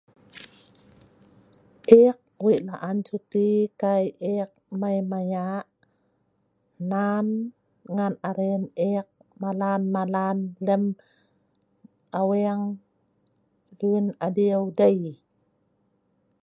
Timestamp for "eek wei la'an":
2.01-2.97